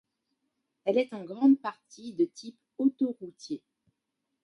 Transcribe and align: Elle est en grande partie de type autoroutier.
Elle 0.85 0.97
est 0.97 1.13
en 1.13 1.23
grande 1.23 1.61
partie 1.61 2.11
de 2.13 2.25
type 2.25 2.57
autoroutier. 2.79 3.61